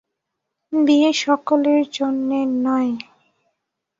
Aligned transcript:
বিয়ে 0.73 1.11
সকলের 1.23 1.81
জন্যে 1.93 2.39
নয়। 2.63 2.91